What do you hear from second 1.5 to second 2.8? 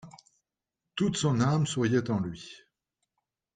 souriait en lui.